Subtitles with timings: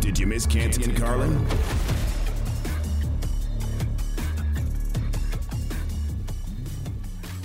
[0.00, 1.44] Did you miss Canty and Carlin?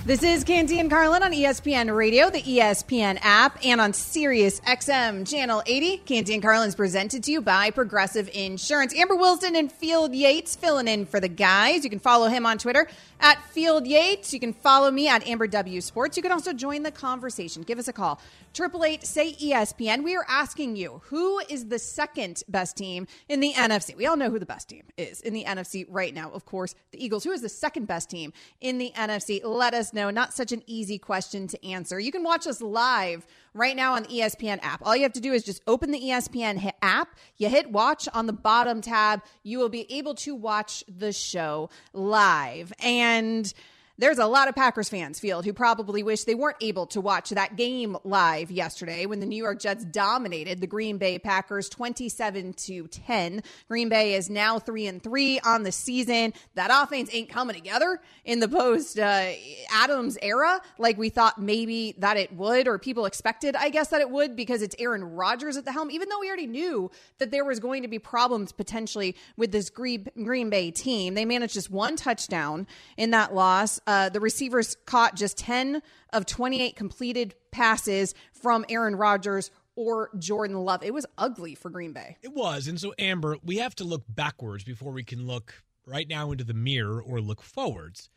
[0.06, 5.26] This is Canty and Carlin on ESPN Radio, the ESPN app, and on Sirius XM
[5.26, 5.96] Channel 80.
[5.98, 8.94] Canty and Carlin is presented to you by Progressive Insurance.
[8.94, 11.84] Amber Wilson and Field Yates filling in for the guys.
[11.84, 12.86] You can follow him on Twitter
[13.24, 14.34] at Field Yates.
[14.34, 16.18] You can follow me at Amber W Sports.
[16.18, 17.62] You can also join the conversation.
[17.62, 18.20] Give us a call.
[18.52, 20.04] Triple eight say ESPN.
[20.04, 23.96] We are asking you who is the second best team in the NFC.
[23.96, 26.30] We all know who the best team is in the NFC right now.
[26.32, 27.24] Of course, the Eagles.
[27.24, 29.40] Who is the second best team in the NFC?
[29.42, 30.10] Let us know.
[30.10, 31.98] Not such an easy question to answer.
[31.98, 34.82] You can watch us live right now on the ESPN app.
[34.84, 37.16] All you have to do is just open the ESPN app.
[37.38, 39.22] You hit watch on the bottom tab.
[39.42, 42.72] You will be able to watch the show live.
[42.80, 43.54] And and
[43.96, 47.30] there's a lot of Packers fans, Field, who probably wish they weren't able to watch
[47.30, 52.54] that game live yesterday when the New York Jets dominated the Green Bay Packers 27
[52.54, 53.42] to 10.
[53.68, 56.34] Green Bay is now 3 and 3 on the season.
[56.54, 59.30] That offense ain't coming together in the post uh,
[59.72, 64.00] Adams era like we thought maybe that it would or people expected, I guess that
[64.00, 67.30] it would because it's Aaron Rodgers at the helm even though we already knew that
[67.30, 71.14] there was going to be problems potentially with this Green, Green Bay team.
[71.14, 73.78] They managed just one touchdown in that loss.
[73.86, 75.82] Uh, the receivers caught just 10
[76.12, 80.82] of 28 completed passes from Aaron Rodgers or Jordan Love.
[80.82, 82.16] It was ugly for Green Bay.
[82.22, 82.68] It was.
[82.68, 86.44] And so, Amber, we have to look backwards before we can look right now into
[86.44, 88.08] the mirror or look forwards.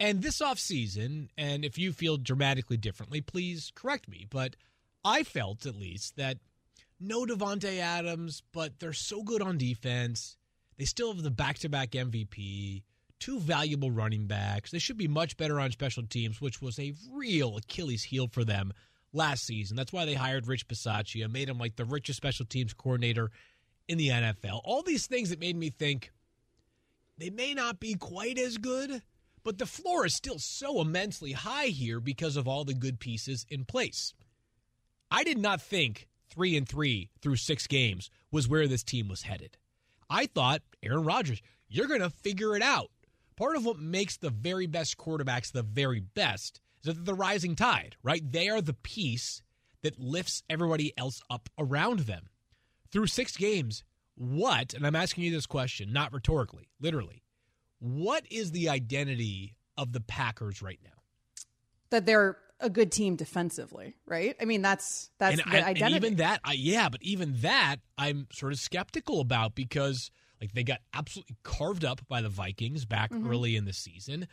[0.00, 4.26] And this offseason, and if you feel dramatically differently, please correct me.
[4.28, 4.56] But
[5.04, 6.38] I felt at least that
[7.00, 10.36] no Davante Adams, but they're so good on defense.
[10.76, 12.82] They still have the back to back MVP
[13.24, 14.70] two valuable running backs.
[14.70, 18.44] They should be much better on special teams, which was a real Achilles heel for
[18.44, 18.70] them
[19.14, 19.78] last season.
[19.78, 23.30] That's why they hired Rich Bisaccia, made him like the richest special teams coordinator
[23.88, 24.60] in the NFL.
[24.62, 26.12] All these things that made me think
[27.16, 29.00] they may not be quite as good,
[29.42, 33.46] but the floor is still so immensely high here because of all the good pieces
[33.48, 34.12] in place.
[35.10, 39.22] I did not think 3 and 3 through 6 games was where this team was
[39.22, 39.56] headed.
[40.10, 42.90] I thought Aaron Rodgers, you're going to figure it out
[43.36, 47.56] part of what makes the very best quarterbacks the very best is that the rising
[47.56, 48.22] tide, right?
[48.30, 49.42] They are the piece
[49.82, 52.28] that lifts everybody else up around them.
[52.90, 53.84] Through six games,
[54.14, 57.22] what, and I'm asking you this question, not rhetorically, literally,
[57.80, 60.90] what is the identity of the Packers right now?
[61.90, 64.36] That they're a good team defensively, right?
[64.40, 65.84] I mean, that's that's and the I, identity.
[65.84, 70.10] And even that, I, yeah, but even that, I'm sort of skeptical about because–
[70.44, 73.30] like they got absolutely carved up by the Vikings back mm-hmm.
[73.30, 74.28] early in the season.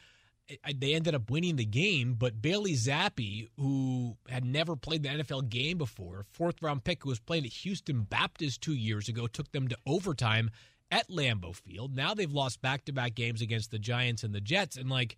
[0.76, 5.48] They ended up winning the game, but Bailey Zappe, who had never played the NFL
[5.48, 9.50] game before, fourth round pick who was playing at Houston Baptist two years ago, took
[9.54, 10.50] them to overtime
[10.92, 11.96] at Lambeau Field.
[11.96, 14.76] Now they've lost back to back games against the Giants and the Jets.
[14.76, 15.16] And like,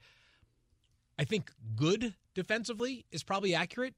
[1.18, 3.96] I think good defensively is probably accurate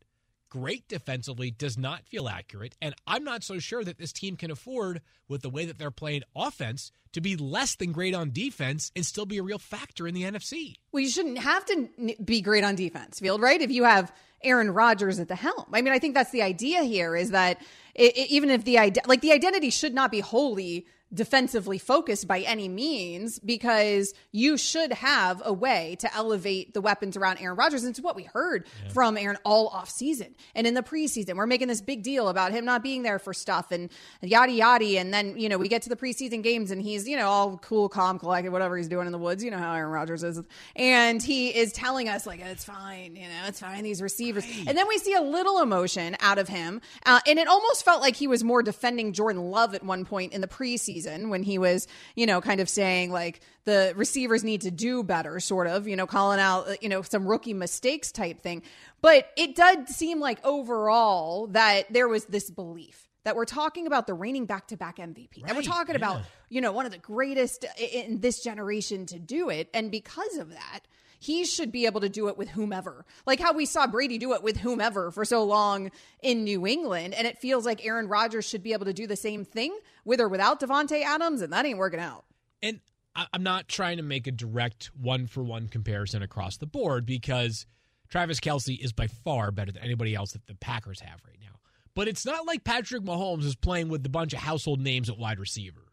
[0.50, 2.76] great defensively does not feel accurate.
[2.82, 5.92] And I'm not so sure that this team can afford, with the way that they're
[5.92, 10.08] playing offense, to be less than great on defense and still be a real factor
[10.08, 10.76] in the NFC.
[10.92, 13.62] Well, you shouldn't have to be great on defense, Field, right?
[13.62, 14.12] If you have
[14.44, 15.66] Aaron Rodgers at the helm.
[15.74, 17.62] I mean, I think that's the idea here is that
[17.96, 18.76] it, it, even if the
[19.06, 24.92] like the identity should not be wholly defensively focused by any means because you should
[24.92, 27.84] have a way to elevate the weapons around Aaron Rodgers.
[27.84, 28.92] And it's what we heard yeah.
[28.92, 31.36] from Aaron all off season and in the preseason.
[31.36, 33.90] We're making this big deal about him not being there for stuff and
[34.22, 34.98] yada yada.
[34.98, 37.58] And then, you know, we get to the preseason games and he's, you know, all
[37.60, 39.44] cool, calm, collected, whatever he's doing in the woods.
[39.44, 40.42] You know how Aaron Rodgers is.
[40.76, 44.46] And he is telling us, like, it's fine, you know, it's fine, these receivers.
[44.46, 44.68] Right.
[44.68, 46.82] And then we see a little emotion out of him.
[47.06, 50.34] Uh, and it almost felt like he was more defending Jordan Love at one point
[50.34, 54.44] in the preseason season when he was, you know, kind of saying like the receivers
[54.44, 57.54] need to do better, sort of, you know, calling out, uh, you know, some rookie
[57.54, 58.62] mistakes type thing.
[59.02, 64.08] But it did seem like overall that there was this belief that we're talking about
[64.08, 65.42] the reigning back to back MVP.
[65.42, 66.00] Right, and we're talking yeah.
[66.00, 69.70] about, you know, one of the greatest in this generation to do it.
[69.74, 70.82] And because of that,
[71.26, 73.06] he should be able to do it with whomever.
[73.26, 75.90] Like how we saw Brady do it with whomever for so long
[76.22, 77.16] in New England.
[77.16, 80.22] And it feels like Aaron Rodgers should be able to do the same thing with
[80.22, 82.26] or without Davante Adams, and that ain't working out.
[82.62, 82.80] And
[83.16, 87.66] I'm not trying to make a direct one for one comparison across the board because
[88.10, 91.60] Travis Kelce is by far better than anybody else that the Packers have right now.
[91.96, 95.18] But it's not like Patrick Mahomes is playing with a bunch of household names at
[95.18, 95.85] wide receiver,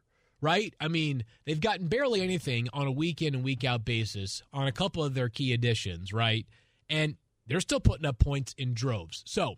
[0.42, 0.74] right?
[0.78, 4.66] I mean, they've gotten barely anything on a week in and week out basis on
[4.66, 6.44] a couple of their key additions, right?
[6.90, 7.16] And
[7.46, 9.22] they're still putting up points in droves.
[9.24, 9.54] So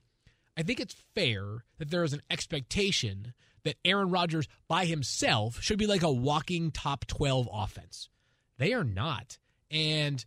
[0.56, 3.32] I think it's fair that there is an expectation
[3.64, 8.10] that Aaron Rodgers by himself should be like a walking top 12 offense.
[8.58, 9.38] They are not.
[9.70, 10.24] And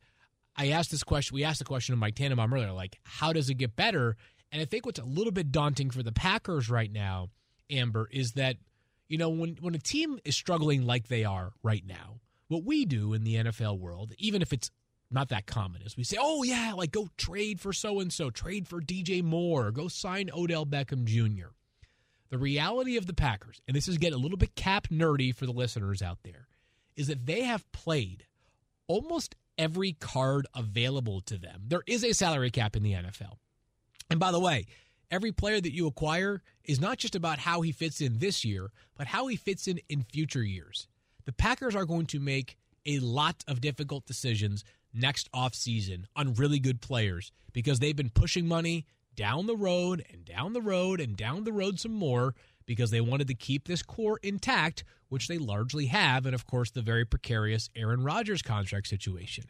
[0.55, 3.49] I asked this question, we asked the question of Mike Tannenbaum earlier, like, how does
[3.49, 4.17] it get better?
[4.51, 7.29] And I think what's a little bit daunting for the Packers right now,
[7.69, 8.57] Amber, is that,
[9.07, 12.85] you know, when, when a team is struggling like they are right now, what we
[12.85, 14.71] do in the NFL world, even if it's
[15.09, 18.29] not that common, is we say, oh, yeah, like go trade for so and so,
[18.29, 21.47] trade for DJ Moore, go sign Odell Beckham Jr.
[22.29, 25.45] The reality of the Packers, and this is getting a little bit cap nerdy for
[25.45, 26.47] the listeners out there,
[26.95, 28.25] is that they have played
[28.87, 31.63] almost every card available to them.
[31.67, 33.37] There is a salary cap in the NFL.
[34.09, 34.65] And by the way,
[35.11, 38.71] every player that you acquire is not just about how he fits in this year,
[38.95, 40.87] but how he fits in in future years.
[41.25, 44.63] The Packers are going to make a lot of difficult decisions
[44.93, 50.23] next offseason on really good players because they've been pushing money down the road and
[50.23, 52.33] down the road and down the road some more
[52.65, 56.71] because they wanted to keep this core intact, which they largely have, and of course,
[56.71, 59.45] the very precarious Aaron Rodgers contract situation.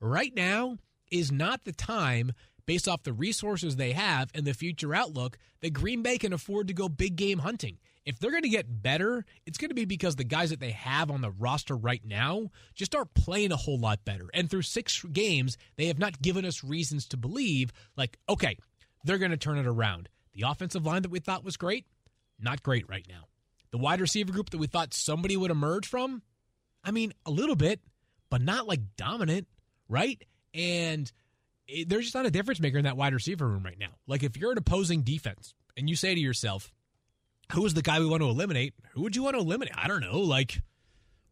[0.00, 0.78] Right now
[1.10, 2.32] is not the time
[2.66, 6.68] based off the resources they have and the future outlook that Green Bay can afford
[6.68, 7.78] to go big game hunting.
[8.04, 10.72] If they're going to get better, it's going to be because the guys that they
[10.72, 14.28] have on the roster right now just aren't playing a whole lot better.
[14.34, 18.58] And through six games, they have not given us reasons to believe, like, okay,
[19.04, 20.10] they're going to turn it around.
[20.34, 21.86] The offensive line that we thought was great,
[22.38, 23.28] not great right now.
[23.70, 26.22] The wide receiver group that we thought somebody would emerge from,
[26.82, 27.80] I mean, a little bit,
[28.28, 29.46] but not like dominant,
[29.88, 30.22] right?
[30.52, 31.10] And
[31.66, 33.90] it, there's just not a difference maker in that wide receiver room right now.
[34.06, 36.72] Like if you're an opposing defense and you say to yourself,
[37.52, 38.74] who is the guy we want to eliminate?
[38.92, 39.74] Who would you want to eliminate?
[39.76, 40.62] I don't know, like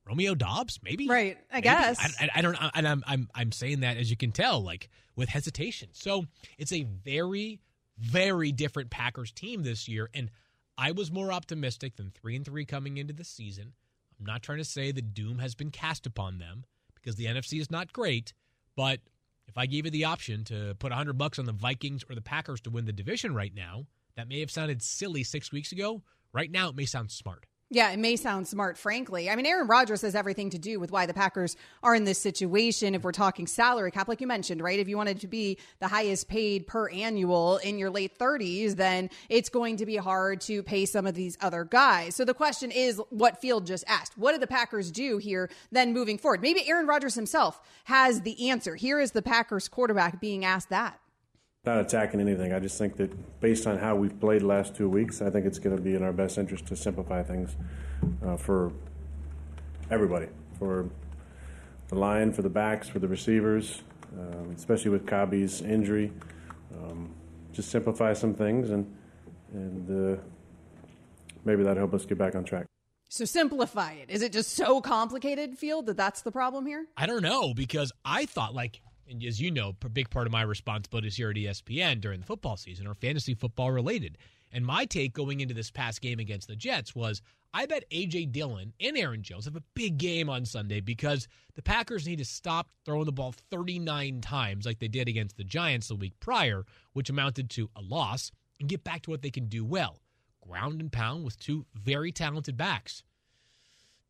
[0.06, 1.08] Romeo Doubs, maybe.
[1.08, 1.62] Right, I maybe.
[1.64, 1.98] guess.
[2.00, 2.56] I, I, I don't.
[2.74, 5.88] And I'm I'm I'm saying that as you can tell, like with hesitation.
[5.92, 6.26] So
[6.58, 7.60] it's a very
[7.98, 10.30] very different Packers team this year, and
[10.76, 13.72] I was more optimistic than three and three coming into the season.
[14.18, 16.64] I'm not trying to say the doom has been cast upon them
[16.94, 18.32] because the NFC is not great,
[18.76, 19.00] but
[19.52, 22.22] if I gave you the option to put 100 bucks on the Vikings or the
[22.22, 23.84] Packers to win the division right now,
[24.16, 26.02] that may have sounded silly 6 weeks ago.
[26.32, 27.44] Right now it may sound smart.
[27.74, 29.30] Yeah, it may sound smart, frankly.
[29.30, 32.18] I mean, Aaron Rodgers has everything to do with why the Packers are in this
[32.18, 32.94] situation.
[32.94, 34.78] If we're talking salary cap, like you mentioned, right?
[34.78, 39.08] If you wanted to be the highest paid per annual in your late 30s, then
[39.30, 42.14] it's going to be hard to pay some of these other guys.
[42.14, 44.18] So the question is what Field just asked.
[44.18, 46.42] What do the Packers do here then moving forward?
[46.42, 48.74] Maybe Aaron Rodgers himself has the answer.
[48.74, 51.00] Here is the Packers quarterback being asked that
[51.64, 52.52] not attacking anything.
[52.52, 55.46] I just think that based on how we've played the last two weeks, I think
[55.46, 57.54] it's going to be in our best interest to simplify things
[58.26, 58.72] uh, for
[59.88, 60.26] everybody,
[60.58, 60.90] for
[61.86, 63.82] the line, for the backs, for the receivers,
[64.18, 66.12] um, especially with Kabi's injury.
[66.74, 67.14] Um,
[67.52, 68.92] just simplify some things, and
[69.52, 70.20] and uh,
[71.44, 72.66] maybe that'll help us get back on track.
[73.08, 74.10] So simplify it.
[74.10, 76.86] Is it just so complicated, Field, that that's the problem here?
[76.96, 80.32] I don't know because I thought like and as you know, a big part of
[80.32, 84.18] my responsibilities here at ESPN during the football season are fantasy football related.
[84.52, 87.22] And my take going into this past game against the Jets was
[87.54, 88.26] I bet A.J.
[88.26, 92.24] Dillon and Aaron Jones have a big game on Sunday because the Packers need to
[92.24, 96.64] stop throwing the ball 39 times like they did against the Giants the week prior,
[96.92, 100.00] which amounted to a loss, and get back to what they can do well
[100.40, 103.02] ground and pound with two very talented backs.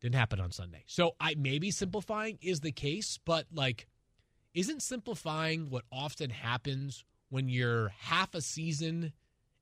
[0.01, 0.83] Didn't happen on Sunday.
[0.87, 3.87] So I maybe simplifying is the case, but like
[4.53, 9.13] isn't simplifying what often happens when you're half a season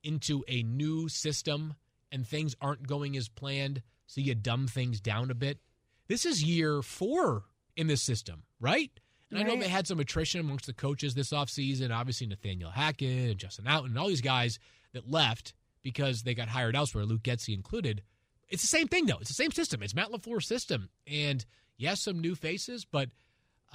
[0.03, 1.75] into a new system
[2.11, 5.59] and things aren't going as planned, so you dumb things down a bit?
[6.07, 7.43] This is year four
[7.77, 8.91] in this system, right?
[9.29, 9.45] And right.
[9.45, 11.95] I know they had some attrition amongst the coaches this offseason.
[11.95, 14.59] Obviously, Nathaniel Hackett and Justin Outten and all these guys
[14.93, 18.03] that left because they got hired elsewhere, Luke Getsy included.
[18.49, 19.17] It's the same thing, though.
[19.19, 19.81] It's the same system.
[19.81, 20.89] It's Matt LaFleur's system.
[21.07, 21.45] And
[21.77, 23.09] yes, some new faces, but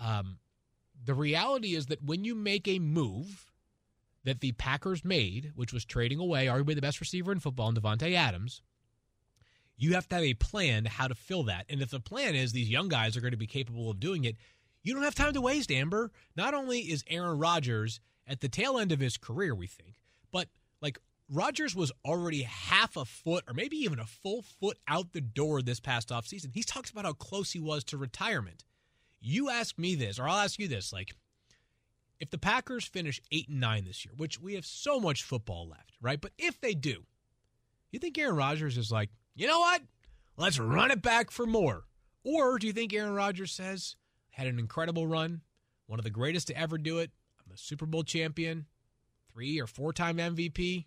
[0.00, 0.38] um,
[1.04, 3.52] the reality is that when you make a move
[4.24, 7.80] that the Packers made, which was trading away arguably the best receiver in football, and
[7.80, 8.60] Davante Adams,
[9.76, 11.66] you have to have a plan how to fill that.
[11.68, 14.24] And if the plan is these young guys are going to be capable of doing
[14.24, 14.36] it,
[14.86, 16.12] You don't have time to waste, Amber.
[16.36, 19.96] Not only is Aaron Rodgers at the tail end of his career, we think,
[20.30, 20.46] but
[20.80, 20.96] like
[21.28, 25.60] Rodgers was already half a foot or maybe even a full foot out the door
[25.60, 26.52] this past offseason.
[26.54, 28.64] He's talks about how close he was to retirement.
[29.28, 31.12] You ask me this, or I'll ask you this, like
[32.20, 35.68] if the Packers finish 8 and 9 this year, which we have so much football
[35.68, 36.20] left, right?
[36.20, 37.06] But if they do,
[37.90, 39.82] you think Aaron Rodgers is like, "You know what?
[40.36, 41.88] Let's run it back for more."
[42.22, 43.96] Or do you think Aaron Rodgers says,
[44.30, 45.42] "Had an incredible run,
[45.86, 47.10] one of the greatest to ever do it.
[47.44, 48.66] I'm a Super Bowl champion,
[49.28, 50.86] three or four time MVP.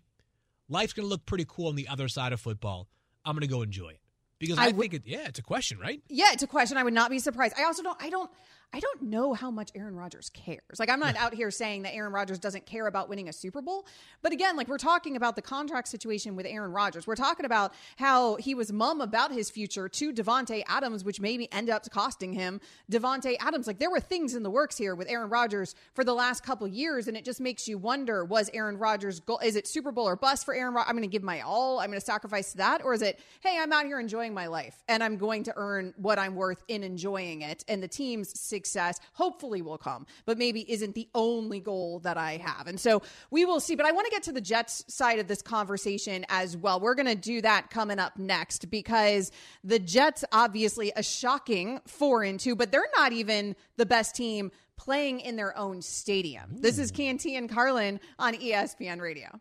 [0.66, 2.88] Life's going to look pretty cool on the other side of football.
[3.22, 4.00] I'm going to go enjoy it."
[4.40, 6.02] Because I, I w- think it, yeah, it's a question, right?
[6.08, 6.76] Yeah, it's a question.
[6.78, 7.54] I would not be surprised.
[7.56, 8.02] I also don't.
[8.02, 8.30] I don't.
[8.72, 10.78] I don't know how much Aaron Rodgers cares.
[10.78, 13.60] Like, I'm not out here saying that Aaron Rodgers doesn't care about winning a Super
[13.60, 13.84] Bowl.
[14.22, 17.04] But again, like, we're talking about the contract situation with Aaron Rodgers.
[17.04, 21.52] We're talking about how he was mum about his future to Davante Adams, which maybe
[21.52, 22.60] end up costing him
[22.90, 23.66] Davante Adams.
[23.66, 26.68] Like, there were things in the works here with Aaron Rodgers for the last couple
[26.68, 27.08] years.
[27.08, 29.40] And it just makes you wonder was Aaron Rodgers' goal?
[29.42, 30.90] Is it Super Bowl or bust for Aaron Rodgers?
[30.90, 31.80] I'm going to give my all.
[31.80, 32.84] I'm going to sacrifice that.
[32.84, 35.92] Or is it, hey, I'm out here enjoying my life and I'm going to earn
[35.96, 37.64] what I'm worth in enjoying it?
[37.66, 42.36] And the team's success, hopefully, will come, but maybe isn't the only goal that I
[42.36, 42.66] have.
[42.66, 43.74] And so we will see.
[43.74, 46.78] But I want to get to the Jets side of this conversation as well.
[46.78, 49.32] We're going to do that coming up next because
[49.64, 54.50] the Jets, obviously, a shocking four and two, but they're not even the best team
[54.76, 56.56] playing in their own stadium.
[56.60, 56.96] This is hmm.
[56.96, 59.40] Canty and Carlin on ESPN Radio.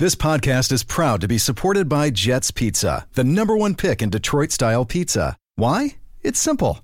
[0.00, 4.10] This podcast is proud to be supported by Jets Pizza, the number one pick in
[4.10, 5.36] Detroit style pizza.
[5.54, 5.98] Why?
[6.20, 6.83] It's simple.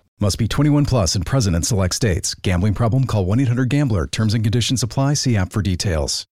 [0.21, 2.35] Must be 21 plus and present in select states.
[2.35, 3.05] Gambling problem?
[3.05, 4.05] Call 1 800 Gambler.
[4.05, 5.15] Terms and conditions apply.
[5.15, 6.27] See app for details.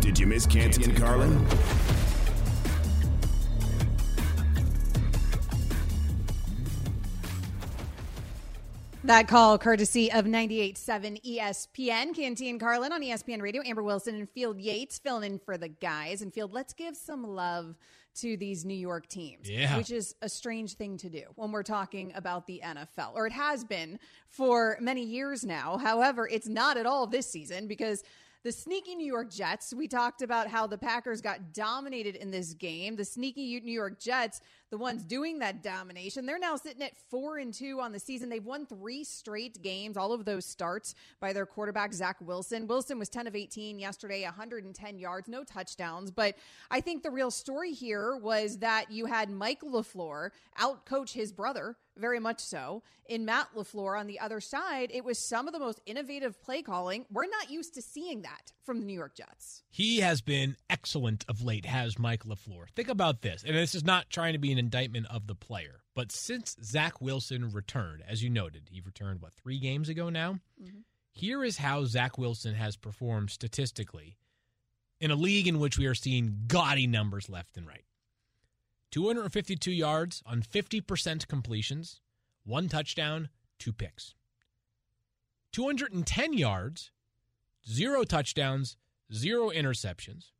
[0.00, 1.46] Did you miss Canty and Carlin?
[9.04, 12.14] That call, courtesy of 98.7 ESPN.
[12.14, 13.62] Canty and Carlin on ESPN Radio.
[13.64, 16.20] Amber Wilson and Field Yates filling in for the guys.
[16.20, 17.76] And Field, let's give some love
[18.16, 19.76] to these New York teams, Yeah.
[19.76, 23.32] which is a strange thing to do when we're talking about the NFL, or it
[23.32, 25.76] has been for many years now.
[25.78, 28.02] However, it's not at all this season because
[28.46, 32.54] the sneaky New York Jets, we talked about how the Packers got dominated in this
[32.54, 32.94] game.
[32.94, 37.38] The sneaky New York Jets, the ones doing that domination, they're now sitting at four
[37.38, 38.28] and two on the season.
[38.28, 42.68] They've won three straight games, all of those starts by their quarterback, Zach Wilson.
[42.68, 46.12] Wilson was 10 of 18 yesterday, 110 yards, no touchdowns.
[46.12, 46.36] But
[46.70, 51.74] I think the real story here was that you had Mike LaFleur outcoach his brother
[51.96, 52.82] very much so.
[53.08, 56.62] In Matt LaFleur on the other side, it was some of the most innovative play
[56.62, 57.06] calling.
[57.10, 59.62] We're not used to seeing that from the New York Jets.
[59.70, 62.68] He has been excellent of late, has Mike LaFleur.
[62.74, 65.82] Think about this, and this is not trying to be an indictment of the player,
[65.94, 70.40] but since Zach Wilson returned, as you noted, he returned, what, three games ago now?
[70.62, 70.80] Mm-hmm.
[71.12, 74.16] Here is how Zach Wilson has performed statistically
[75.00, 77.84] in a league in which we are seeing gaudy numbers left and right
[78.96, 82.00] 252 yards on 50% completions,
[82.46, 84.14] one touchdown, two picks.
[85.52, 86.92] 210 yards,
[87.68, 88.78] zero touchdowns,
[89.12, 90.30] zero interceptions,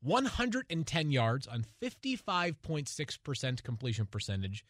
[0.00, 4.64] 110 yards on 55.6% completion percentage,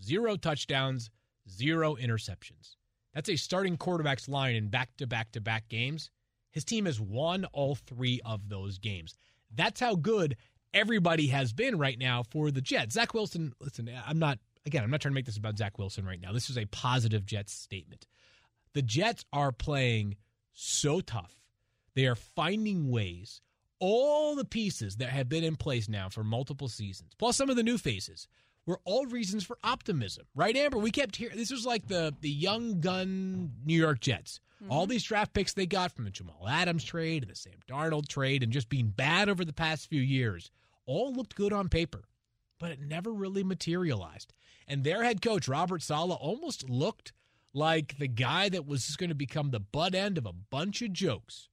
[0.00, 1.10] zero touchdowns,
[1.50, 2.76] zero interceptions.
[3.14, 6.12] That's a starting quarterback's line in back to back to back games.
[6.52, 9.18] His team has won all three of those games.
[9.52, 10.36] That's how good
[10.74, 12.94] everybody has been right now for the Jets.
[12.94, 16.04] Zach Wilson, listen, I'm not, again, I'm not trying to make this about Zach Wilson
[16.04, 16.32] right now.
[16.32, 18.06] This is a positive Jets statement.
[18.74, 20.16] The Jets are playing
[20.52, 21.34] so tough.
[21.94, 23.40] They are finding ways.
[23.80, 27.56] All the pieces that have been in place now for multiple seasons, plus some of
[27.56, 28.26] the new faces,
[28.66, 30.78] were all reasons for optimism, right, Amber?
[30.78, 34.40] We kept hearing this was like the the young gun New York Jets.
[34.62, 34.72] Mm-hmm.
[34.72, 38.08] All these draft picks they got from the Jamal Adams trade and the Sam Darnold
[38.08, 40.50] trade and just being bad over the past few years
[40.86, 42.04] all looked good on paper,
[42.58, 44.32] but it never really materialized.
[44.66, 47.12] And their head coach, Robert Saleh, almost looked
[47.54, 50.92] like the guy that was going to become the butt end of a bunch of
[50.92, 51.48] jokes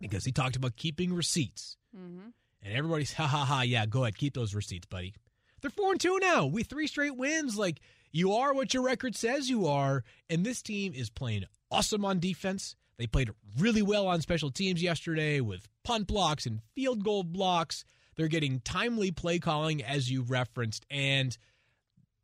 [0.00, 1.76] because he talked about keeping receipts.
[1.96, 2.28] Mm-hmm.
[2.62, 5.14] And everybody's, ha ha ha, yeah, go ahead, keep those receipts, buddy.
[5.60, 6.46] They're 4 and 2 now.
[6.46, 7.56] We three straight wins.
[7.56, 7.80] Like,
[8.12, 10.04] you are what your record says you are.
[10.28, 12.76] And this team is playing awesome on defense.
[12.98, 17.84] They played really well on special teams yesterday with punt blocks and field goal blocks.
[18.16, 20.86] They're getting timely play calling, as you referenced.
[20.88, 21.36] And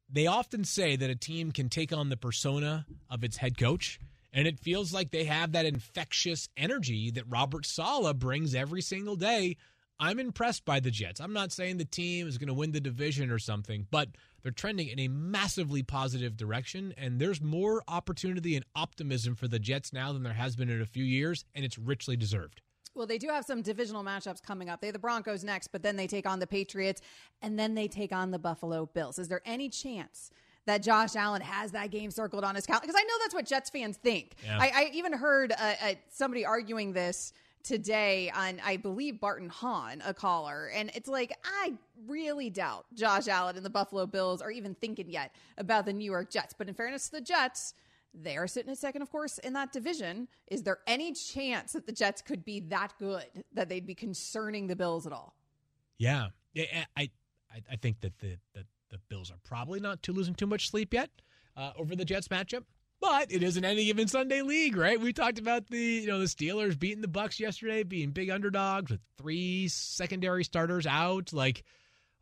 [0.08, 3.98] they often say that a team can take on the persona of its head coach.
[4.32, 9.16] And it feels like they have that infectious energy that Robert Saleh brings every single
[9.16, 9.56] day.
[9.98, 11.20] I'm impressed by the Jets.
[11.20, 14.10] I'm not saying the team is going to win the division or something, but
[14.42, 19.58] they're trending in a massively positive direction, and there's more opportunity and optimism for the
[19.58, 22.60] Jets now than there has been in a few years, and it's richly deserved.
[22.94, 24.80] Well, they do have some divisional matchups coming up.
[24.80, 27.00] They have the Broncos next, but then they take on the Patriots,
[27.40, 29.18] and then they take on the Buffalo Bills.
[29.18, 30.30] Is there any chance
[30.66, 32.86] that Josh Allen has that game circled on his calendar?
[32.86, 34.34] Because I know that's what Jets fans think.
[34.44, 34.58] Yeah.
[34.60, 37.32] I, I, even heard uh, uh, somebody arguing this
[37.62, 40.70] today on, I believe, Bart and Hahn, a caller.
[40.74, 41.74] And it's like, I
[42.06, 46.04] really doubt Josh Allen and the Buffalo Bills are even thinking yet about the New
[46.04, 46.54] York Jets.
[46.56, 47.74] But in fairness to the Jets,
[48.12, 50.28] they are sitting at second, of course, in that division.
[50.48, 54.66] Is there any chance that the Jets could be that good that they'd be concerning
[54.66, 55.36] the Bills at all?
[55.98, 56.28] Yeah.
[56.56, 57.10] I, I,
[57.70, 60.92] I think that the, the, the Bills are probably not too losing too much sleep
[60.92, 61.10] yet
[61.56, 62.64] uh, over the Jets matchup.
[63.00, 65.00] But it isn't any given Sunday league, right?
[65.00, 68.90] We talked about the you know the Steelers beating the Bucks yesterday, being big underdogs
[68.90, 71.32] with three secondary starters out.
[71.32, 71.64] Like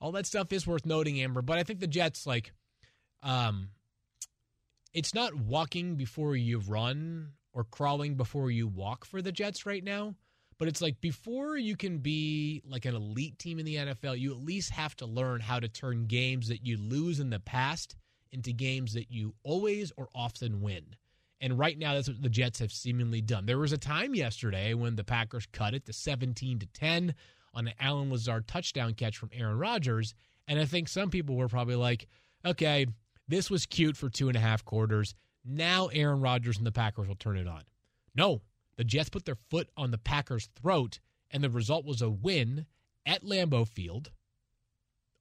[0.00, 1.42] all that stuff is worth noting, Amber.
[1.42, 2.52] But I think the Jets, like,
[3.22, 3.70] um,
[4.92, 9.82] it's not walking before you run or crawling before you walk for the Jets right
[9.82, 10.14] now.
[10.58, 14.32] But it's like before you can be like an elite team in the NFL, you
[14.32, 17.96] at least have to learn how to turn games that you lose in the past
[18.32, 20.84] into games that you always or often win.
[21.40, 23.46] And right now, that's what the Jets have seemingly done.
[23.46, 27.14] There was a time yesterday when the Packers cut it to 17 to 10
[27.54, 30.14] on an Allen Lazard touchdown catch from Aaron Rodgers.
[30.48, 32.08] And I think some people were probably like,
[32.44, 32.86] okay,
[33.28, 35.14] this was cute for two and a half quarters.
[35.44, 37.62] Now Aaron Rodgers and the Packers will turn it on.
[38.14, 38.42] No,
[38.76, 40.98] the Jets put their foot on the Packers' throat,
[41.30, 42.66] and the result was a win
[43.06, 44.10] at Lambeau Field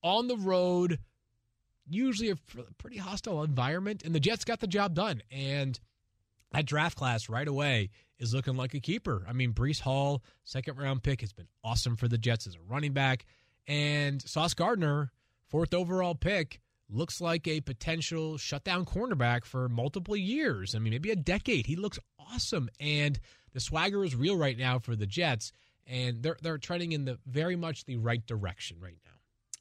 [0.03, 0.99] on the road
[1.89, 2.35] usually a
[2.77, 5.21] pretty hostile environment, and the Jets got the job done.
[5.31, 5.79] And
[6.51, 9.25] that draft class right away is looking like a keeper.
[9.27, 12.61] I mean, Breece Hall, second round pick, has been awesome for the Jets as a
[12.67, 13.25] running back.
[13.67, 15.11] And Sauce Gardner,
[15.49, 20.73] fourth overall pick, looks like a potential shutdown cornerback for multiple years.
[20.73, 21.65] I mean, maybe a decade.
[21.65, 22.69] He looks awesome.
[22.79, 23.19] And
[23.53, 25.51] the swagger is real right now for the Jets.
[25.85, 29.11] And they're they're trending in the very much the right direction right now.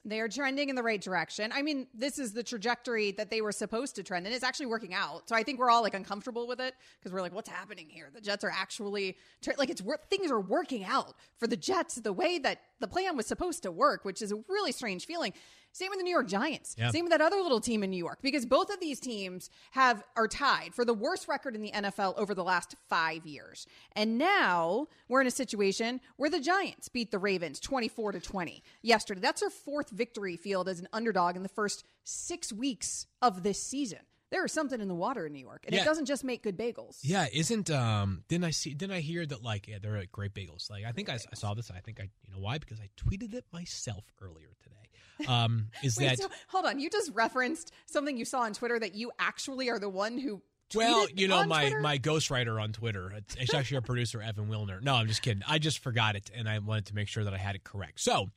[0.07, 1.51] They are trending in the right direction.
[1.53, 4.67] I mean, this is the trajectory that they were supposed to trend, and it's actually
[4.67, 5.27] working out.
[5.27, 8.09] So I think we're all like uncomfortable with it because we're like, what's happening here?
[8.13, 9.17] The Jets are actually
[9.57, 13.27] like it's things are working out for the Jets the way that the plan was
[13.27, 15.33] supposed to work, which is a really strange feeling.
[15.77, 16.75] Same with the New York Giants.
[16.75, 16.89] Yeah.
[16.89, 20.03] Same with that other little team in New York because both of these teams have
[20.15, 23.67] are tied for the worst record in the NFL over the last 5 years.
[23.91, 28.63] And now we're in a situation where the Giants beat the Ravens 24 to 20
[28.81, 29.21] yesterday.
[29.21, 33.61] That's their fourth victory field as an underdog in the first 6 weeks of this
[33.61, 35.83] season there is something in the water in New York, and yeah.
[35.83, 36.97] it doesn't just make good bagels.
[37.01, 38.23] Yeah, isn't um?
[38.27, 38.73] Didn't I see?
[38.73, 39.41] Didn't I hear that?
[39.41, 40.69] Like, yeah, they're great bagels.
[40.69, 41.71] Like, I think I, I, saw this.
[41.71, 42.57] I think I, you know, why?
[42.57, 44.86] Because I tweeted it myself earlier today.
[45.27, 46.19] Um, is Wait, that?
[46.19, 49.79] So, hold on, you just referenced something you saw on Twitter that you actually are
[49.79, 50.41] the one who.
[50.75, 51.81] Well, you know my Twitter?
[51.81, 53.11] my ghostwriter on Twitter.
[53.15, 54.81] It's, it's actually our producer Evan Wilner.
[54.81, 55.43] No, I'm just kidding.
[55.47, 58.01] I just forgot it, and I wanted to make sure that I had it correct.
[58.01, 58.31] So,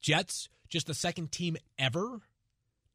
[0.00, 2.20] Jets, just the second team ever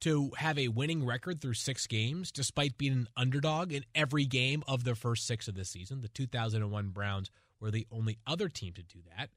[0.01, 4.63] to have a winning record through six games, despite being an underdog in every game
[4.67, 6.01] of their first six of the season.
[6.01, 9.29] The 2001 Browns were the only other team to do that.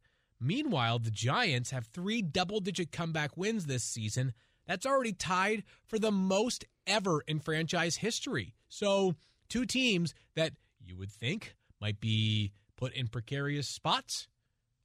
[0.43, 4.33] Meanwhile, the Giants have three double digit comeback wins this season.
[4.67, 8.55] That's already tied for the most ever in franchise history.
[8.69, 9.15] So,
[9.49, 10.53] two teams that
[10.85, 14.27] you would think might be put in precarious spots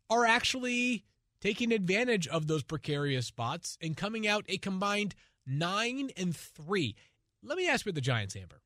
[0.09, 1.03] are actually
[1.41, 5.15] taking advantage of those precarious spots and coming out a combined
[5.45, 6.95] nine and three.
[7.43, 8.61] Let me ask you the Giants, Amber.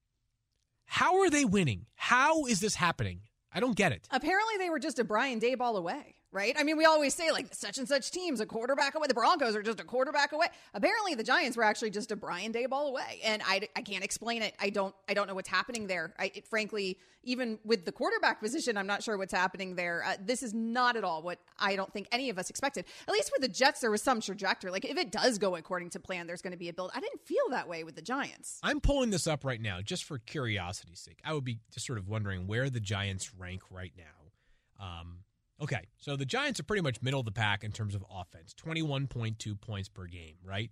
[0.85, 1.85] How are they winning?
[1.95, 3.21] How is this happening?
[3.53, 4.07] I don't get it.
[4.11, 6.15] Apparently, they were just a Brian Daboll away.
[6.31, 6.55] Right?
[6.57, 9.07] I mean, we always say like such and such teams a quarterback away.
[9.07, 10.47] The Broncos are just a quarterback away.
[10.73, 14.41] Apparently, the Giants were actually just a Brian Daboll away, and I, I can't explain
[14.41, 14.55] it.
[14.59, 16.13] I don't I don't know what's happening there.
[16.17, 20.03] I it, frankly, even with the quarterback position, I'm not sure what's happening there.
[20.05, 22.85] Uh, this is not at all what I don't think any of us expected.
[23.07, 24.71] At least with the Jets, there was some trajectory.
[24.71, 26.91] Like if it does go according to plan, there's going to be a build.
[26.95, 28.59] I didn't feel that way with the Giants.
[28.63, 31.19] I'm pulling this up right now just for curiosity's sake.
[31.23, 34.83] I would be just sort of wondering where the Giants rank right now.
[34.83, 35.17] Um,
[35.61, 38.53] Okay, so the Giants are pretty much middle of the pack in terms of offense,
[38.53, 40.71] twenty-one point two points per game, right?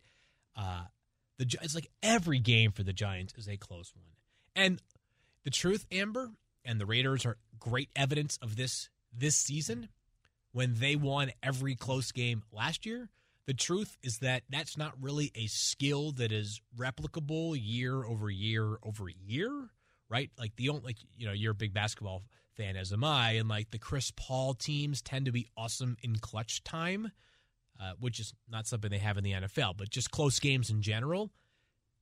[0.55, 0.83] Uh,
[1.37, 4.11] the it's like every game for the Giants is a close one,
[4.55, 4.81] and
[5.43, 6.31] the truth, Amber,
[6.65, 9.89] and the Raiders are great evidence of this this season
[10.51, 13.09] when they won every close game last year.
[13.45, 18.77] The truth is that that's not really a skill that is replicable year over year
[18.83, 19.69] over year,
[20.09, 20.29] right?
[20.37, 22.23] Like the only, like you know, you're a big basketball
[22.59, 26.17] fan, as am I, and like the Chris Paul teams tend to be awesome in
[26.17, 27.11] clutch time,
[27.79, 30.81] uh, which is not something they have in the NFL, but just close games in
[30.81, 31.31] general.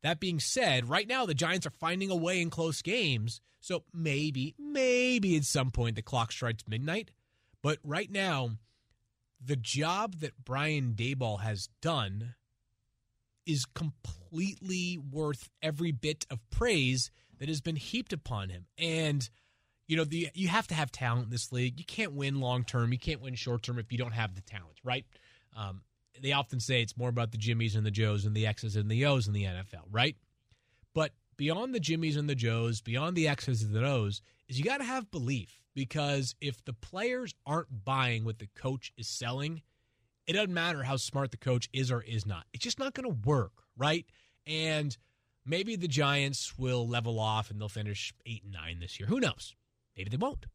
[0.02, 3.84] That being said, right now the Giants are finding a way in close games, so
[3.93, 7.12] maybe, maybe at some point the clock strikes midnight.
[7.62, 8.52] But right now,
[9.43, 12.34] the job that Brian Daboll has done
[13.46, 18.65] is completely worth every bit of praise that has been heaped upon him.
[18.78, 19.30] And
[19.88, 21.80] you know, the you have to have talent in this league.
[21.80, 22.91] You can't win long term.
[22.91, 25.06] You can't win short term if you don't have the talent, right?
[25.56, 25.82] Um,
[26.21, 28.89] they often say it's more about the Jimmies and the Joes and the X's and
[28.89, 30.15] the O's in the NFL, right?
[30.93, 34.65] But beyond the Jimmies and the Joes, beyond the X's and the O's, is you
[34.65, 39.62] got to have belief because if the players aren't buying what the coach is selling,
[40.26, 42.45] it doesn't matter how smart the coach is or is not.
[42.52, 44.06] It's just not going to work, right?
[44.45, 44.97] And
[45.45, 49.08] maybe the Giants will level off and they'll finish eight and nine this year.
[49.08, 49.56] Who knows?
[49.97, 50.45] Maybe they won't.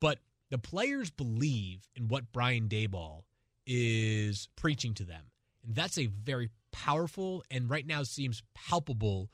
[0.00, 0.18] But
[0.50, 3.22] the players believe in what Brian Daboll
[3.66, 5.30] is preaching to them.
[5.64, 9.30] And that's a very powerful and right now seems palpable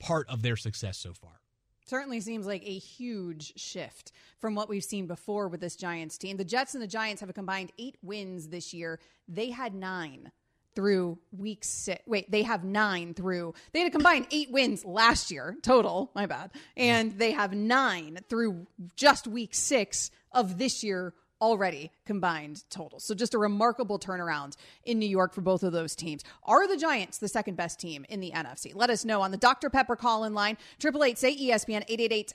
[0.00, 1.40] part of their success so far.
[1.86, 6.38] Certainly seems like a huge shift from what we've seen before with this Giants team.
[6.38, 8.98] The Jets and the Giants have a combined eight wins this year.
[9.28, 10.32] They had nine
[10.74, 12.02] through week six.
[12.06, 13.54] Wait, they have nine through.
[13.72, 16.10] They had a combined eight wins last year total.
[16.14, 16.50] My bad.
[16.76, 23.00] And they have nine through just week six of this year already combined total.
[23.00, 26.22] So just a remarkable turnaround in New York for both of those teams.
[26.44, 28.72] Are the Giants the second best team in the NFC?
[28.74, 29.70] Let us know on the Dr.
[29.70, 31.86] Pepper call in line, 888 say ESPN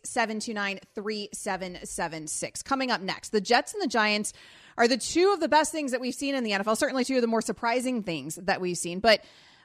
[0.06, 2.64] 888-729-3776.
[2.64, 4.34] Coming up next, the Jets and the Giants
[4.78, 6.78] are the two of the best things that we've seen in the NFL.
[6.78, 9.00] Certainly two of the more surprising things that we've seen.
[9.00, 9.22] But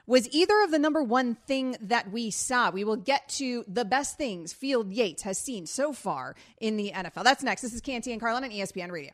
[0.07, 2.69] was either of the number one thing that we saw.
[2.69, 6.91] We will get to the best things Field Yates has seen so far in the
[6.93, 7.23] NFL.
[7.23, 7.61] That's next.
[7.61, 9.13] This is Canty and Carlin on ESPN Radio.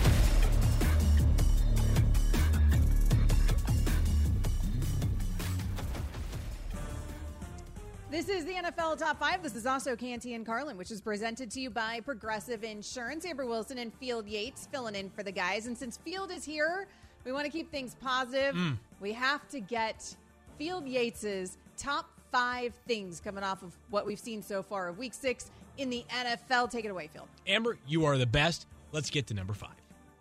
[8.11, 9.41] This is the NFL Top 5.
[9.41, 13.25] This is also Canty and Carlin, which is presented to you by Progressive Insurance.
[13.25, 15.65] Amber Wilson and Field Yates filling in for the guys.
[15.65, 16.87] And since Field is here,
[17.23, 18.53] we want to keep things positive.
[18.53, 18.77] Mm.
[18.99, 20.13] We have to get
[20.57, 25.13] Field Yates's top five things coming off of what we've seen so far of week
[25.13, 26.69] six in the NFL.
[26.69, 27.29] Take it away, Field.
[27.47, 28.67] Amber, you are the best.
[28.91, 29.71] Let's get to number five.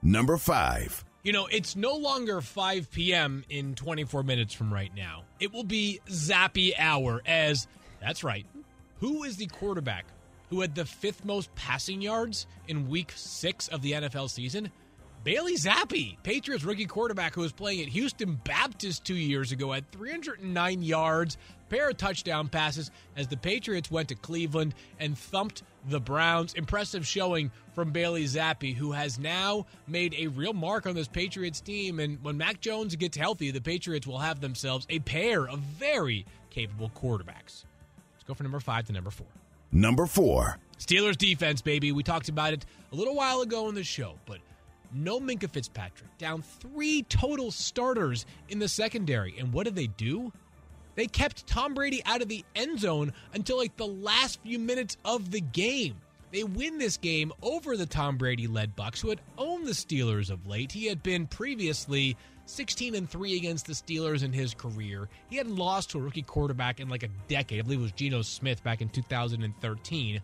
[0.00, 1.04] Number five.
[1.24, 3.44] You know, it's no longer 5 p.m.
[3.50, 5.24] in 24 minutes from right now.
[5.38, 7.66] It will be zappy hour as
[8.00, 8.46] that's right.
[8.98, 10.06] Who is the quarterback
[10.48, 14.70] who had the fifth most passing yards in week six of the NFL season?
[15.22, 19.90] Bailey Zappe, Patriots rookie quarterback who was playing at Houston Baptist two years ago, had
[19.92, 21.36] 309 yards,
[21.68, 26.54] pair of touchdown passes as the Patriots went to Cleveland and thumped the Browns.
[26.54, 31.60] Impressive showing from Bailey Zappe, who has now made a real mark on this Patriots
[31.60, 32.00] team.
[32.00, 36.24] And when Mac Jones gets healthy, the Patriots will have themselves a pair of very
[36.48, 37.64] capable quarterbacks.
[38.20, 39.26] Let's go from number five to number four.
[39.72, 40.58] Number four.
[40.78, 41.90] Steelers defense, baby.
[41.90, 44.40] We talked about it a little while ago in the show, but
[44.92, 46.18] no Minkah Fitzpatrick.
[46.18, 49.38] Down three total starters in the secondary.
[49.38, 50.32] And what did they do?
[50.96, 54.98] They kept Tom Brady out of the end zone until like the last few minutes
[55.02, 55.96] of the game.
[56.30, 60.30] They win this game over the Tom Brady led Bucks, who had owned the Steelers
[60.30, 60.72] of late.
[60.72, 62.18] He had been previously
[62.50, 65.08] 16 and 3 against the Steelers in his career.
[65.28, 67.60] He hadn't lost to a rookie quarterback in like a decade.
[67.60, 70.20] I believe it was Geno Smith back in 2013.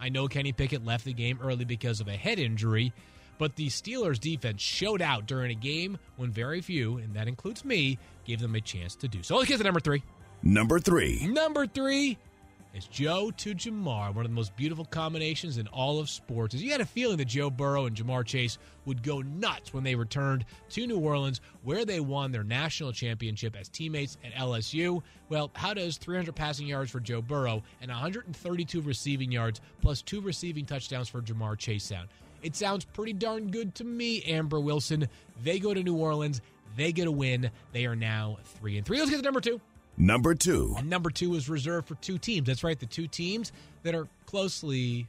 [0.00, 2.92] I know Kenny Pickett left the game early because of a head injury,
[3.38, 7.64] but the Steelers defense showed out during a game when very few, and that includes
[7.64, 9.36] me, gave them a chance to do so.
[9.36, 10.02] Let's get to number 3.
[10.42, 11.26] Number 3.
[11.28, 12.16] Number 3.
[12.74, 16.54] It's Joe to Ja'Marr, one of the most beautiful combinations in all of sports.
[16.54, 19.84] As you had a feeling that Joe Burrow and Ja'Marr Chase would go nuts when
[19.84, 25.02] they returned to New Orleans, where they won their national championship as teammates at LSU.
[25.30, 30.20] Well, how does 300 passing yards for Joe Burrow and 132 receiving yards plus two
[30.20, 32.08] receiving touchdowns for Ja'Marr Chase sound?
[32.42, 35.08] It sounds pretty darn good to me, Amber Wilson.
[35.42, 36.42] They go to New Orleans.
[36.76, 37.50] They get a win.
[37.72, 38.98] They are now 3 and 3.
[38.98, 39.58] Let's get to number 2.
[39.98, 40.74] Number two.
[40.78, 42.46] And number two is reserved for two teams.
[42.46, 45.08] That's right, the two teams that are closely,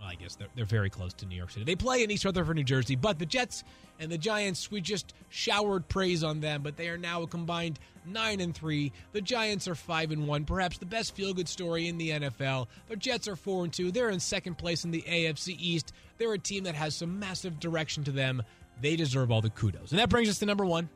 [0.00, 1.64] well, I guess they're, they're very close to New York City.
[1.64, 3.62] They play in East Rutherford, New Jersey, but the Jets
[4.00, 7.78] and the Giants, we just showered praise on them, but they are now a combined
[8.04, 8.92] nine and three.
[9.12, 12.66] The Giants are five and one, perhaps the best feel-good story in the NFL.
[12.88, 13.92] The Jets are four and two.
[13.92, 15.92] They're in second place in the AFC East.
[16.18, 18.42] They're a team that has some massive direction to them.
[18.80, 19.90] They deserve all the kudos.
[19.90, 20.88] And that brings us to number one.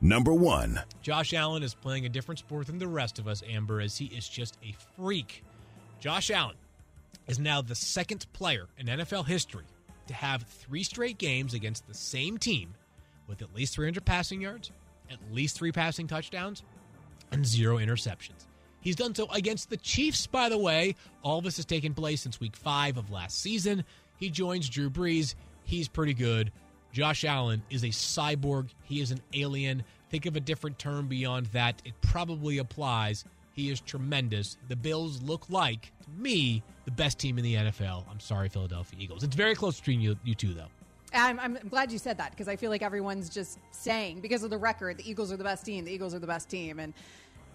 [0.00, 0.82] Number one.
[1.02, 4.06] Josh Allen is playing a different sport than the rest of us, Amber, as he
[4.06, 5.42] is just a freak.
[6.00, 6.56] Josh Allen
[7.26, 9.64] is now the second player in NFL history
[10.06, 12.74] to have three straight games against the same team
[13.26, 14.70] with at least 300 passing yards,
[15.10, 16.62] at least three passing touchdowns,
[17.32, 18.46] and zero interceptions.
[18.80, 20.94] He's done so against the Chiefs, by the way.
[21.22, 23.84] All this has taken place since week five of last season.
[24.16, 25.34] He joins Drew Brees.
[25.64, 26.52] He's pretty good.
[26.96, 28.70] Josh Allen is a cyborg.
[28.84, 29.84] He is an alien.
[30.08, 31.82] Think of a different term beyond that.
[31.84, 33.26] It probably applies.
[33.52, 34.56] He is tremendous.
[34.68, 38.04] The Bills look like, to me, the best team in the NFL.
[38.10, 39.24] I'm sorry, Philadelphia Eagles.
[39.24, 40.68] It's very close between you, you two, though.
[41.12, 44.48] I'm, I'm glad you said that because I feel like everyone's just saying because of
[44.48, 45.84] the record, the Eagles are the best team.
[45.84, 46.94] The Eagles are the best team, and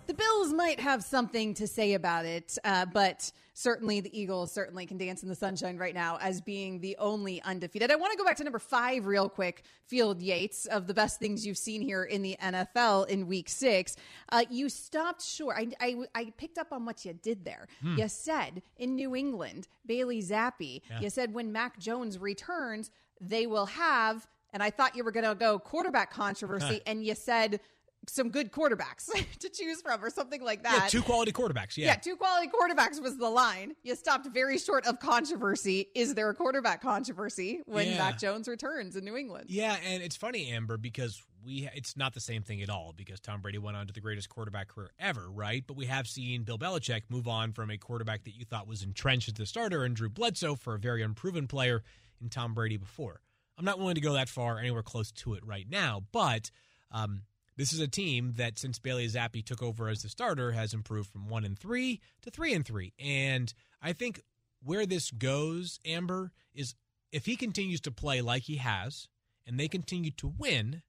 [0.07, 4.85] the Bills might have something to say about it, uh, but certainly the Eagles certainly
[4.85, 7.91] can dance in the sunshine right now as being the only undefeated.
[7.91, 9.63] I want to go back to number five real quick.
[9.85, 13.95] Field Yates of the best things you've seen here in the NFL in Week Six.
[14.29, 15.57] Uh, you stopped short.
[15.57, 17.67] I, I, I picked up on what you did there.
[17.81, 17.97] Hmm.
[17.97, 20.81] You said in New England, Bailey Zappe.
[20.89, 21.01] Yeah.
[21.01, 24.27] You said when Mac Jones returns, they will have.
[24.53, 27.61] And I thought you were going to go quarterback controversy, and you said
[28.07, 29.05] some good quarterbacks
[29.39, 30.73] to choose from or something like that.
[30.83, 31.77] Yeah, two quality quarterbacks.
[31.77, 31.87] Yeah.
[31.87, 33.73] Yeah, two quality quarterbacks was the line.
[33.83, 35.87] You stopped very short of controversy.
[35.95, 37.97] Is there a quarterback controversy when Yeah.
[37.97, 39.45] Mac Jones returns in New England?
[39.49, 43.19] Yeah, and it's funny, Amber, because we it's not the same thing at all because
[43.19, 45.63] Tom Brady went on to the greatest quarterback career ever, right?
[45.65, 48.83] But we have seen Bill Belichick move on from a quarterback that you thought was
[48.83, 51.83] entrenched as the starter and Drew Bledsoe for a very unproven player
[52.21, 53.21] in Tom Brady before.
[53.57, 56.51] I'm not willing to go that far anywhere close to it right now, but
[56.91, 57.23] um,
[57.57, 61.09] this is a team that since Bailey Zappe took over as the starter has improved
[61.09, 64.21] from one and three to three and three, and I think
[64.63, 66.75] where this goes, Amber, is
[67.11, 69.07] if he continues to play like he has,
[69.45, 70.81] and they continue to win,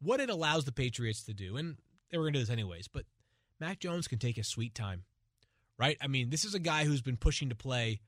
[0.00, 1.76] what it allows the Patriots to do, and
[2.10, 3.04] they were going to do this anyways, but
[3.60, 5.04] Mac Jones can take his sweet time,
[5.78, 5.98] right?
[6.00, 8.00] I mean, this is a guy who's been pushing to play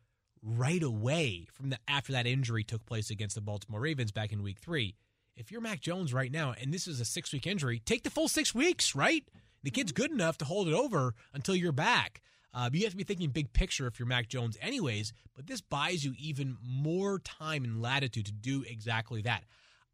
[0.42, 4.42] right away from the after that injury took place against the Baltimore Ravens back in
[4.42, 4.94] Week Three.
[5.36, 8.10] If you're Mac Jones right now, and this is a six week injury, take the
[8.10, 9.24] full six weeks, right?
[9.62, 12.20] The kid's good enough to hold it over until you're back.
[12.52, 15.12] Uh, but you have to be thinking big picture if you're Mac Jones, anyways.
[15.36, 19.44] But this buys you even more time and latitude to do exactly that.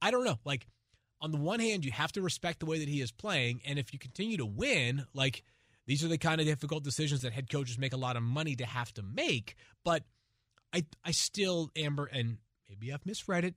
[0.01, 0.39] I don't know.
[0.45, 0.67] Like,
[1.21, 3.61] on the one hand, you have to respect the way that he is playing.
[3.67, 5.43] And if you continue to win, like,
[5.87, 8.57] these are the kind of difficult decisions that head coaches make a lot of money
[8.57, 9.55] to have to make.
[9.85, 10.05] But
[10.73, 13.55] I, I still, Amber, and maybe I've misread it.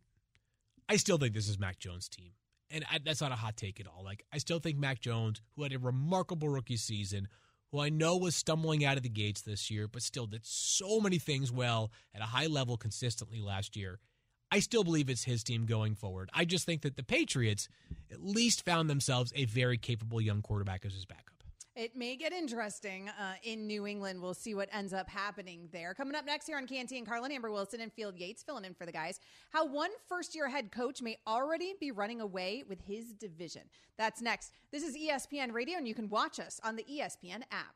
[0.89, 2.31] I still think this is Mac Jones' team.
[2.71, 4.03] And I, that's not a hot take at all.
[4.03, 7.27] Like, I still think Mac Jones, who had a remarkable rookie season,
[7.71, 10.99] who I know was stumbling out of the gates this year, but still did so
[10.99, 13.99] many things well at a high level consistently last year.
[14.51, 16.31] I still believe it's his team going forward.
[16.33, 17.69] I just think that the Patriots
[18.11, 21.28] at least found themselves a very capable young quarterback as his backup.
[21.79, 24.21] It may get interesting uh, in New England.
[24.21, 25.93] We'll see what ends up happening there.
[25.93, 28.73] Coming up next here on Canty and Carlin, Amber Wilson and Field Yates filling in
[28.73, 29.21] for the guys.
[29.51, 33.61] How one first year head coach may already be running away with his division.
[33.97, 34.51] That's next.
[34.73, 37.75] This is ESPN Radio, and you can watch us on the ESPN app.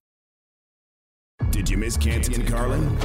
[1.49, 2.97] Did you miss Canty and Carlin?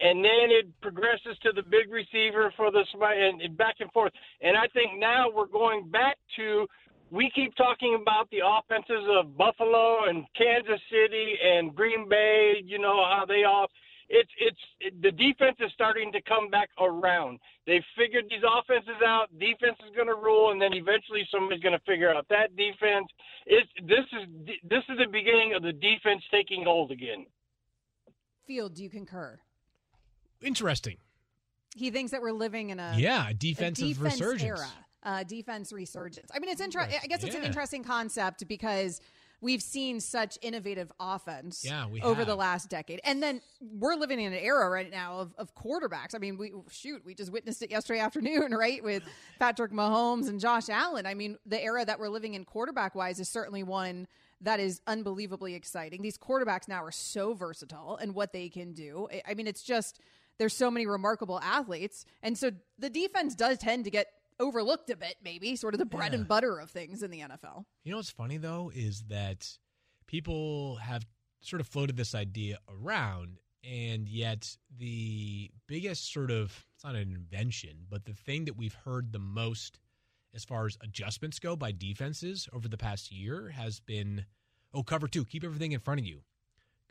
[0.00, 4.12] And then it progresses to the big receiver for the and back and forth.
[4.40, 6.66] And I think now we're going back to
[7.14, 12.54] we keep talking about the offenses of Buffalo and Kansas City and Green Bay.
[12.64, 13.68] You know how they all.
[14.08, 17.38] It's it's it, the defense is starting to come back around.
[17.66, 19.28] They figured these offenses out.
[19.38, 23.06] Defense is going to rule, and then eventually somebody's going to figure out that defense.
[23.46, 27.26] It's this is this is the beginning of the defense taking hold again.
[28.46, 29.38] Field, do you concur?
[30.42, 30.98] Interesting.
[31.74, 34.60] He thinks that we're living in a Yeah, a defensive defense resurgence.
[34.60, 36.30] era, uh, defense resurgence.
[36.34, 36.98] I mean, it's interesting.
[37.02, 39.00] I guess it's an interesting concept because
[39.40, 44.32] we've seen such innovative offense Yeah, over the last decade, and then we're living in
[44.32, 46.14] an era right now of, of quarterbacks.
[46.14, 49.02] I mean, we shoot, we just witnessed it yesterday afternoon, right, with
[49.38, 51.06] Patrick Mahomes and Josh Allen.
[51.06, 54.06] I mean, the era that we're living in quarterback wise is certainly one
[54.40, 56.02] that is unbelievably exciting.
[56.02, 59.08] These quarterbacks now are so versatile and what they can do.
[59.26, 60.00] I mean, it's just
[60.38, 64.08] there's so many remarkable athletes, and so the defense does tend to get
[64.40, 66.18] overlooked a bit, maybe sort of the bread Yeah.
[66.20, 67.64] and butter of things in the NFL.
[67.84, 69.58] You know what's funny though is that
[70.06, 71.06] people have
[71.40, 77.12] sort of floated this idea around, and yet the biggest sort of it's not an
[77.14, 79.78] invention, but the thing that we've heard the most
[80.34, 84.24] as far as adjustments go by defenses over the past year has been
[84.72, 86.22] oh cover two, keep everything in front of you.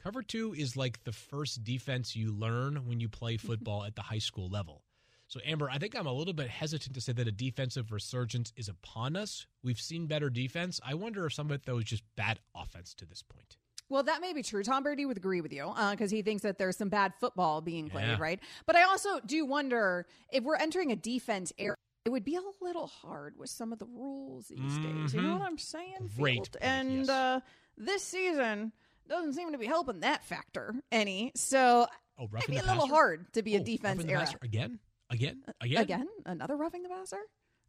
[0.01, 4.01] Cover two is like the first defense you learn when you play football at the
[4.01, 4.83] high school level.
[5.27, 8.53] So, Amber, I think I'm a little bit hesitant to say that a defensive resurgence
[8.55, 9.47] is upon us.
[9.63, 10.79] We've seen better defense.
[10.85, 13.57] I wonder if some of it, though, is just bad offense to this point.
[13.89, 14.63] Well, that may be true.
[14.63, 17.89] Tom Brady would agree with you because he thinks that there's some bad football being
[17.89, 18.17] played, Yeah.
[18.19, 18.39] right?
[18.65, 21.75] But I also do wonder if we're entering a defense era.
[22.05, 25.13] It would be a little hard with some of the rules these days.
[25.13, 25.39] You know Mhm.
[25.39, 26.11] what I'm saying?
[26.17, 27.09] Great point, And yes.
[27.09, 27.39] uh,
[27.77, 28.71] this season
[29.07, 31.31] doesn't seem to be helping that factor any.
[31.35, 34.27] So Oh, it'd be a little hard to be a Oh, defense era.
[34.41, 34.79] again,
[35.13, 37.19] again, again, Again, another roughing the passer.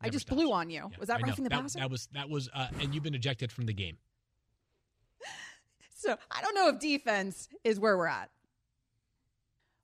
[0.00, 0.40] I just stops.
[0.42, 0.88] blew on you.
[0.90, 1.78] Yeah, Was that roughing the that, passer?
[1.78, 3.98] That was that was, uh, and you've been ejected from the game.
[5.96, 8.28] So I don't know if defense is where we're at.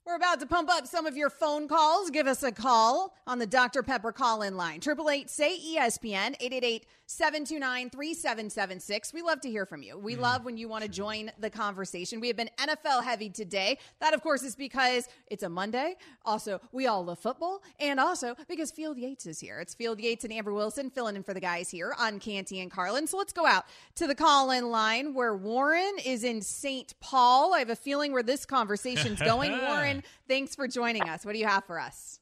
[0.03, 2.09] We're about to pump up some of your phone calls.
[2.09, 3.83] Give us a call on the Dr.
[3.83, 4.77] Pepper call in line.
[4.77, 9.13] 888 say ESPN 888 729 3776.
[9.13, 9.97] We love to hear from you.
[9.97, 10.21] We mm.
[10.21, 12.21] love when you want to join the conversation.
[12.21, 13.77] We have been NFL heavy today.
[13.99, 15.95] That, of course, is because it's a Monday.
[16.23, 17.61] Also, we all love football.
[17.81, 19.59] And also because Field Yates is here.
[19.59, 22.71] It's Field Yates and Amber Wilson filling in for the guys here on Canty and
[22.71, 23.07] Carlin.
[23.07, 26.97] So let's go out to the call in line where Warren is in St.
[27.01, 27.53] Paul.
[27.53, 29.51] I have a feeling where this conversation's going.
[29.67, 31.25] Warren, thanks for joining us.
[31.25, 32.19] What do you have for us?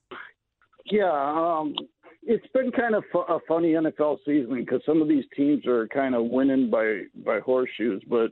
[0.86, 1.76] Yeah, um,
[2.24, 5.88] it's been kind of fu- a funny NFL season because some of these teams are
[5.88, 8.32] kind of winning by by horseshoes, but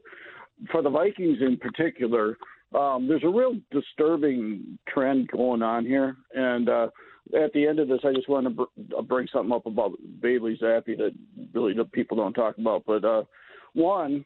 [0.72, 2.38] for the Vikings in particular,
[2.74, 6.18] um, there's a real disturbing trend going on here.
[6.34, 6.88] And uh,
[7.36, 9.94] at the end of this, I just want to br- uh, bring something up about
[10.22, 11.12] Bailey Zappe that
[11.54, 12.84] really the people don't talk about.
[12.86, 13.24] But uh,
[13.74, 14.26] one,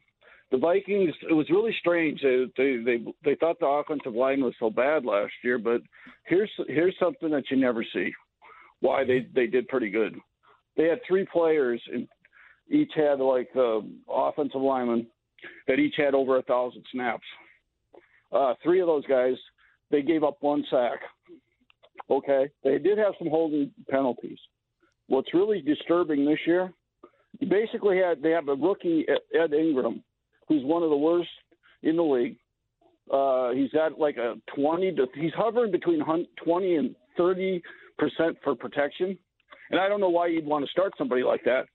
[0.52, 2.20] the Vikings, it was really strange.
[2.20, 5.80] They, they they they thought the offensive line was so bad last year, but
[6.26, 8.12] here's here's something that you never see.
[8.80, 10.14] Why they they did pretty good.
[10.76, 12.06] They had three players, and
[12.70, 13.80] each had like uh,
[14.10, 15.06] offensive linemen
[15.66, 17.26] that each had over a thousand snaps.
[18.30, 19.34] Uh, three of those guys,
[19.90, 21.00] they gave up one sack.
[22.10, 24.38] Okay, they did have some holding penalties.
[25.06, 26.72] What's really disturbing this year,
[27.38, 30.02] you basically had they have a rookie Ed Ingram,
[30.48, 31.28] who's one of the worst
[31.82, 32.36] in the league.
[33.12, 37.62] Uh, he's got like a 20 to he's hovering between hun- 20 and 30
[37.98, 39.18] percent for protection,
[39.70, 41.66] and I don't know why you'd want to start somebody like that.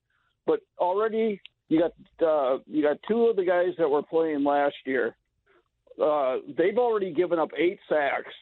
[0.46, 4.76] But already you got uh, you got two of the guys that were playing last
[4.84, 5.14] year.
[6.02, 8.32] Uh, they've already given up eight sacks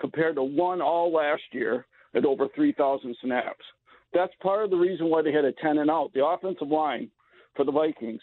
[0.00, 3.64] compared to one all last year at over 3,000 snaps.
[4.12, 6.12] That's part of the reason why they had a 10 and out.
[6.14, 7.10] The offensive line
[7.56, 8.20] for the Vikings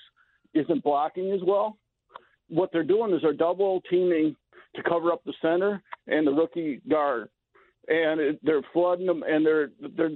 [0.54, 1.78] isn't blocking as well.
[2.50, 4.36] What they're doing is they're double teaming
[4.76, 7.30] to cover up the center and the rookie guard,
[7.88, 9.24] and it, they're flooding them.
[9.28, 10.12] And they're they're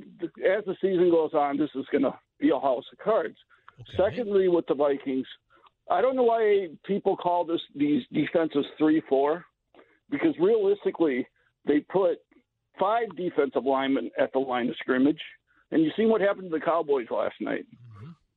[0.58, 3.38] as the season goes on, this is going to be a house of cards.
[3.98, 5.28] Secondly, with the Vikings,
[5.90, 9.46] I don't know why people call this these defenses three four,
[10.10, 11.28] because realistically
[11.68, 12.20] they put
[12.80, 15.22] five defensive linemen at the line of scrimmage,
[15.72, 17.66] and you see what happened to the Cowboys last night.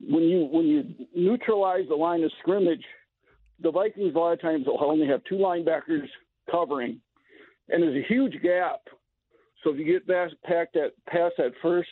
[0.01, 0.85] When you when you
[1.15, 2.85] neutralize the line of scrimmage,
[3.61, 6.07] the Vikings a lot of times will only have two linebackers
[6.51, 7.01] covering,
[7.69, 8.81] and there's a huge gap.
[9.63, 11.89] So if you get past packed that past that first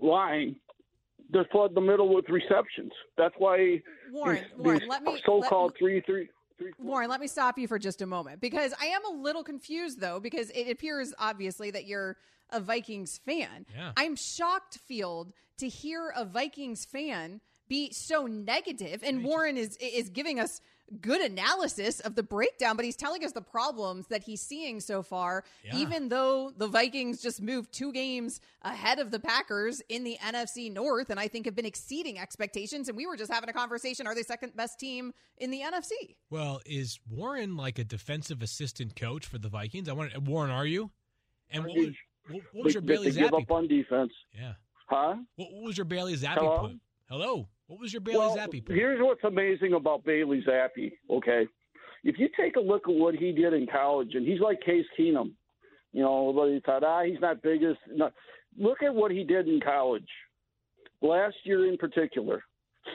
[0.00, 0.56] line,
[1.32, 2.92] they flood the middle with receptions.
[3.16, 3.80] That's why
[4.10, 6.28] Warren, these, Warren, these let me- so-called three three.
[6.78, 10.00] Warren, let me stop you for just a moment because I am a little confused
[10.00, 12.16] though, because it appears obviously that you're
[12.50, 13.66] a Vikings fan.
[13.74, 13.92] Yeah.
[13.96, 20.08] I'm shocked, Field, to hear a Vikings fan be so negative, and Warren is is
[20.10, 20.60] giving us
[21.00, 25.02] good analysis of the breakdown, but he's telling us the problems that he's seeing so
[25.02, 25.76] far, Yeah.
[25.76, 30.70] even though the Vikings just moved two games ahead of the Packers in the NFC
[30.72, 32.88] North, and I think have been exceeding expectations.
[32.88, 36.16] And we were just having a conversation: Are they second best team in the NFC?
[36.30, 39.88] Well, is Warren like a defensive assistant coach for the Vikings?
[39.88, 40.90] I want Warren, are you?
[41.50, 41.88] And what was,
[42.28, 44.12] what, what was your They- Bailey they give up on defense.
[44.32, 44.54] Yeah.
[44.88, 45.16] Huh?
[45.34, 46.58] What, what was your Bailey Zappe Hello?
[46.60, 46.80] point?
[47.08, 47.48] Hello.
[47.68, 48.78] What was your Bailey well, Zappe point?
[48.78, 50.92] here's what's amazing about Bailey Zappe.
[51.10, 51.46] Okay,
[52.04, 54.86] if you take a look at what he did in college, and he's like Case
[54.98, 55.32] Keenum,
[55.92, 57.76] you know, everybody thought, ah, he's not big as.
[58.58, 60.08] Look at what he did in college
[61.02, 62.44] last year, in particular.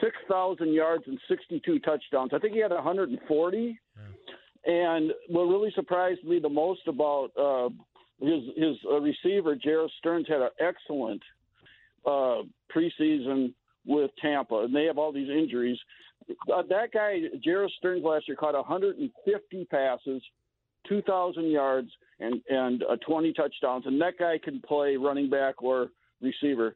[0.00, 2.30] Six thousand yards and sixty-two touchdowns.
[2.34, 3.78] I think he had 140.
[4.64, 7.68] And what really surprised me the most about uh,
[8.24, 11.22] his his uh, receiver, Jerreth Sterns, had an excellent
[12.06, 12.42] uh,
[12.74, 13.52] preseason
[13.86, 15.78] with Tampa, and they have all these injuries.
[16.52, 20.22] Uh, that guy, Jerreth Sterns, last year caught 150 passes,
[20.88, 21.88] 2,000 yards,
[22.20, 23.86] and and uh, 20 touchdowns.
[23.86, 25.88] And that guy can play running back or
[26.20, 26.74] receiver.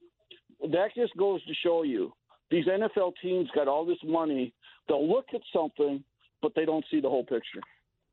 [0.60, 2.12] That just goes to show you
[2.50, 4.52] these NFL teams got all this money.
[4.88, 6.02] They'll look at something,
[6.42, 7.60] but they don't see the whole picture.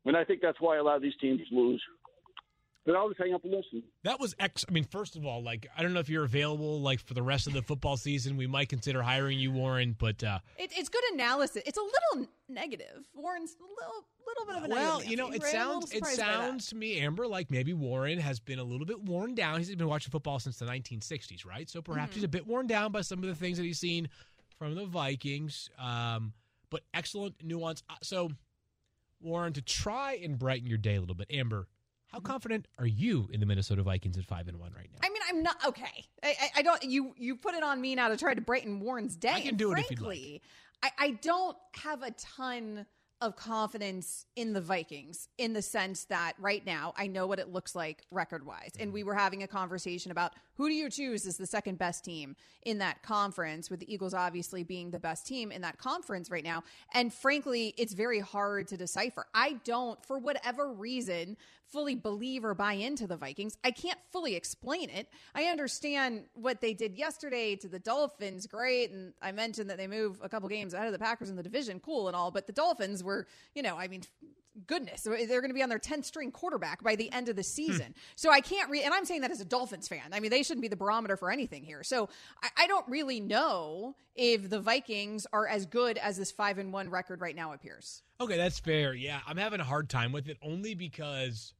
[0.04, 1.82] And I think that's why a lot of these teams lose.
[2.86, 3.82] But I'll just hang up and listen.
[4.02, 4.62] That was ex.
[4.68, 7.22] I mean, first of all, like I don't know if you're available like for the
[7.22, 8.36] rest of the football season.
[8.36, 9.96] We might consider hiring you, Warren.
[9.98, 11.62] But uh, It, it's good analysis.
[11.64, 13.06] It's a little negative.
[13.14, 15.10] Warren's a little, little bit of a well, negative.
[15.10, 15.54] you know, it right?
[15.54, 16.34] I'm a little sounds it surprised by that.
[16.34, 19.58] sounds to me, Amber, like maybe Warren has been a little bit worn down.
[19.60, 21.70] He's been watching football since the 1960s, right?
[21.70, 22.14] So perhaps Mm-hmm.
[22.16, 24.10] he's a bit worn down by some of the things that he's seen
[24.58, 25.70] from the Vikings.
[25.78, 26.34] Um,
[26.68, 27.82] but excellent nuance.
[27.88, 28.28] Uh, So,
[29.22, 31.66] Warren, to try and brighten your day a little bit, Amber,
[32.14, 35.00] how confident are you in the Minnesota Vikings at five and one right now?
[35.02, 36.04] I mean, I'm not okay.
[36.22, 36.80] I, I, I don't.
[36.84, 39.32] You you put it on me now to try to brighten Warren's day.
[39.32, 40.40] I can do it if you'd frankly,
[40.80, 42.86] I, I don't have a ton
[43.24, 47.48] of confidence in the Vikings in the sense that right now I know what it
[47.48, 48.72] looks like record wise.
[48.78, 49.08] And we mm-hmm.
[49.08, 52.78] were having a conversation about who do you choose as the second best team in
[52.78, 56.62] that conference, with the Eagles obviously being the best team in that conference right now.
[56.92, 59.26] And frankly, it's very hard to decipher.
[59.34, 63.56] I don't, for whatever reason, fully believe or buy into the Vikings.
[63.64, 65.08] I can't fully explain it.
[65.34, 68.92] I understand what they did yesterday to the Dolphins, great.
[68.92, 71.42] And I mentioned that they move a couple games ahead of the Packers in the
[71.42, 72.30] division, cool and all.
[72.30, 73.13] But the Dolphins were,
[73.54, 74.02] you know, I mean,
[74.66, 77.42] goodness, they're going to be on their 10th string quarterback by the end of the
[77.42, 77.46] hmm.
[77.46, 77.94] season.
[78.16, 80.12] so I can't read, and I'm saying that as a Dolphins fan.
[80.12, 81.82] I mean, they shouldn't be the barometer for anything here.
[81.82, 82.08] So
[82.42, 86.72] I, I don't really know if the Vikings are as good as this five and
[86.72, 88.02] one record right now appears.
[88.20, 88.94] Okay, that's fair.
[88.94, 91.52] Yeah, I'm having a hard time with it only because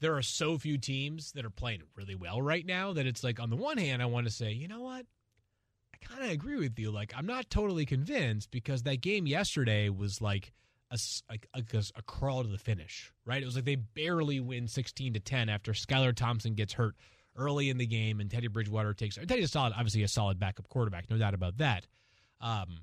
[0.00, 3.40] there are so few teams that are playing really well right now that it's like
[3.40, 5.06] on the one hand I want to say, you know what?
[6.02, 6.90] I kind of agree with you.
[6.90, 10.52] Like I'm not totally convinced because that game yesterday was like
[10.90, 10.98] a,
[11.30, 13.42] like a, a crawl to the finish, right?
[13.42, 16.94] It was like they barely win 16 to 10 after Skylar Thompson gets hurt
[17.36, 21.08] early in the game and Teddy Bridgewater takes Teddy's solid, obviously a solid backup quarterback,
[21.10, 21.86] no doubt about that.
[22.40, 22.80] Um,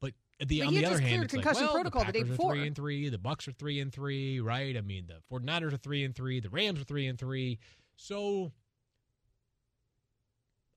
[0.00, 0.12] but
[0.46, 2.20] the, But on he the other hand, it's like, concussion well, protocol the the day
[2.20, 4.76] Packers are three and three, the Bucks are three and three, right?
[4.76, 7.58] I mean, the 49ers are three and three, the Rams are three and three.
[7.96, 8.52] So,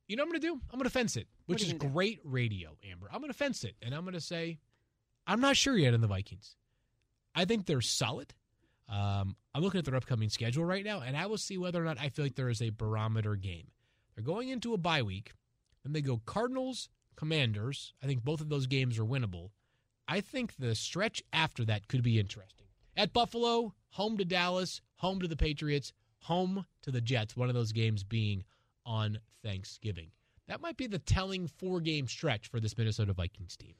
[0.07, 0.61] you know what I'm going to do?
[0.71, 1.89] I'm going to fence it, which is gonna do?
[1.89, 3.07] great radio, Amber.
[3.11, 4.59] I'm going to fence it, and I'm going to say,
[5.27, 6.55] I'm not sure yet on the Vikings.
[7.33, 8.33] I think they're solid.
[8.87, 11.85] Um, I'm looking at their upcoming schedule right now, and I will see whether or
[11.85, 13.67] not I feel like there is a barometer game.
[14.13, 15.33] They're going into a bye week,
[15.83, 17.93] then they go Cardinals, Commanders.
[18.03, 19.49] I think both of those games are winnable.
[20.07, 22.67] I think the stretch after that could be interesting.
[22.95, 27.55] At Buffalo, home to Dallas, home to the Patriots, home to the Jets, one of
[27.55, 28.43] those games being
[28.85, 30.11] on Thanksgiving.
[30.47, 33.73] That might be the telling four game stretch for this Minnesota Vikings team.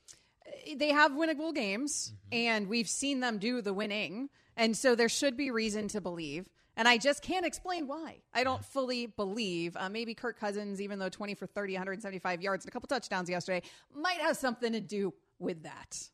[0.77, 5.35] they have winnable games and we've seen them do the winning and so there should
[5.37, 9.89] be reason to believe and i just can't explain why i don't fully believe uh,
[9.89, 13.61] maybe kirk cousins even though 20 for 30 175 yards and a couple touchdowns yesterday
[13.93, 16.09] might have something to do with that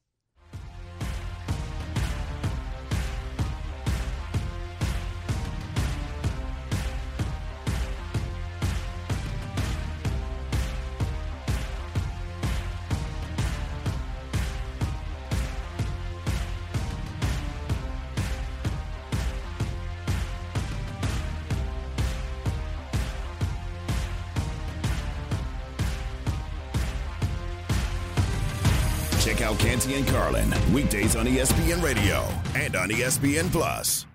[29.93, 32.25] And Carlin weekdays on ESPN Radio
[32.55, 34.10] and on ESPN Plus.